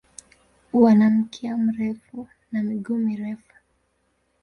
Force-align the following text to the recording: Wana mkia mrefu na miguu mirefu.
Wana 0.73 1.09
mkia 1.09 1.57
mrefu 1.57 2.27
na 2.51 2.63
miguu 2.63 2.95
mirefu. 2.97 3.55